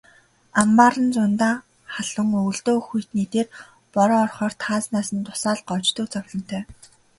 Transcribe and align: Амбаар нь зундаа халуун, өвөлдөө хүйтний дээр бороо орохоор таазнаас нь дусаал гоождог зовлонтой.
Амбаар 0.59 0.95
нь 1.03 1.11
зундаа 1.15 1.55
халуун, 1.93 2.29
өвөлдөө 2.39 2.77
хүйтний 2.87 3.27
дээр 3.33 3.47
бороо 3.93 4.19
орохоор 4.25 4.53
таазнаас 4.63 5.09
нь 5.15 5.25
дусаал 5.25 5.59
гоождог 5.69 6.07
зовлонтой. 6.11 6.63